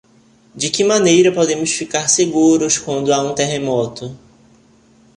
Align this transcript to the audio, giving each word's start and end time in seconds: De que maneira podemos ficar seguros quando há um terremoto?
De 0.55 0.71
que 0.71 0.83
maneira 0.83 1.31
podemos 1.31 1.69
ficar 1.73 2.07
seguros 2.09 2.79
quando 2.79 3.13
há 3.13 3.21
um 3.23 3.35
terremoto? 3.35 4.17